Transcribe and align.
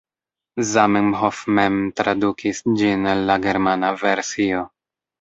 Zamenhof 0.69 1.43
mem 1.59 1.77
tradukis 2.03 2.65
ĝin 2.83 3.09
el 3.15 3.25
la 3.31 3.39
germana 3.47 3.97
versio. 4.09 4.69